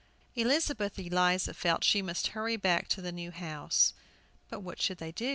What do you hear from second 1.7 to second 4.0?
she must hurry back to the new house.